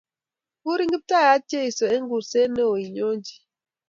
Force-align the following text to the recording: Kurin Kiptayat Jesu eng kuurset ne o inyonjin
Kurin 0.61 0.91
Kiptayat 0.93 1.41
Jesu 1.51 1.83
eng 1.93 2.07
kuurset 2.09 2.49
ne 2.53 2.63
o 2.71 2.73
inyonjin 2.85 3.41